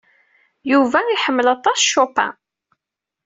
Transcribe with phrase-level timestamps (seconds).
[0.71, 2.33] Yuba iḥemmel aṭas Chopin.